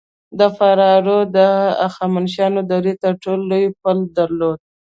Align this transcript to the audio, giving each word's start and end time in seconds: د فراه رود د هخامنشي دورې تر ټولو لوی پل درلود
د 0.39 0.41
فراه 0.55 0.97
رود 1.05 1.27
د 1.37 1.39
هخامنشي 1.89 2.43
دورې 2.71 2.93
تر 3.03 3.13
ټولو 3.23 3.43
لوی 3.51 3.65
پل 3.81 3.97
درلود 4.17 4.59